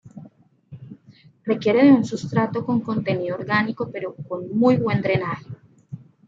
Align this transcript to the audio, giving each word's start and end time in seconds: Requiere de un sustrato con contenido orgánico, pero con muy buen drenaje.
Requiere 1.43 1.83
de 1.83 1.91
un 1.91 2.03
sustrato 2.03 2.65
con 2.65 2.79
contenido 2.79 3.35
orgánico, 3.35 3.91
pero 3.91 4.15
con 4.15 4.49
muy 4.57 4.77
buen 4.77 4.99
drenaje. 5.03 5.45